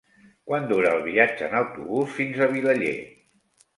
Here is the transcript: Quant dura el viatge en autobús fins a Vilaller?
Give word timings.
Quant 0.51 0.63
dura 0.71 0.93
el 0.99 1.03
viatge 1.09 1.49
en 1.49 1.53
autobús 1.59 2.17
fins 2.19 2.41
a 2.41 2.49
Vilaller? 2.59 2.99